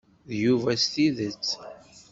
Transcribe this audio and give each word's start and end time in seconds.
D 0.29 0.31
Yuba 0.43 0.71
s 0.81 0.83
tidet? 0.91 1.47